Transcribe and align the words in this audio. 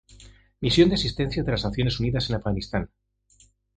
Misión 0.63 0.89
de 0.89 0.95
Asistencia 0.95 1.43
de 1.43 1.51
las 1.51 1.63
Naciones 1.63 1.99
Unidas 1.99 2.27
en 2.31 2.37
Afganistán 2.37 2.89